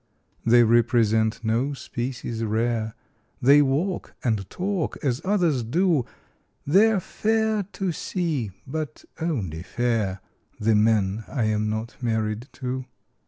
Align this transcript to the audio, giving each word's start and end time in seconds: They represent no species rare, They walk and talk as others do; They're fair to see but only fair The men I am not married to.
They 0.43 0.63
represent 0.63 1.43
no 1.43 1.73
species 1.73 2.43
rare, 2.43 2.95
They 3.39 3.61
walk 3.61 4.15
and 4.23 4.49
talk 4.49 4.97
as 5.03 5.21
others 5.23 5.61
do; 5.61 6.05
They're 6.65 6.99
fair 6.99 7.67
to 7.73 7.91
see 7.91 8.49
but 8.65 9.05
only 9.19 9.61
fair 9.61 10.21
The 10.59 10.73
men 10.73 11.23
I 11.27 11.43
am 11.43 11.69
not 11.69 12.01
married 12.01 12.47
to. 12.53 12.85